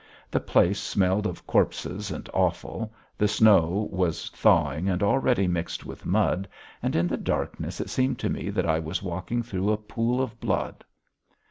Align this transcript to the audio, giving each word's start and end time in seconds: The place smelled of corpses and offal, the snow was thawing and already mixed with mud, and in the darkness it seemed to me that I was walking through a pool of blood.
The 0.31 0.39
place 0.39 0.79
smelled 0.79 1.27
of 1.27 1.45
corpses 1.45 2.09
and 2.09 2.27
offal, 2.33 2.91
the 3.19 3.27
snow 3.27 3.87
was 3.91 4.29
thawing 4.31 4.89
and 4.89 5.03
already 5.03 5.47
mixed 5.47 5.85
with 5.85 6.07
mud, 6.07 6.47
and 6.81 6.95
in 6.95 7.05
the 7.05 7.17
darkness 7.17 7.79
it 7.79 7.91
seemed 7.91 8.17
to 8.17 8.29
me 8.31 8.49
that 8.49 8.65
I 8.65 8.79
was 8.79 9.03
walking 9.03 9.43
through 9.43 9.69
a 9.71 9.77
pool 9.77 10.19
of 10.19 10.39
blood. 10.39 10.83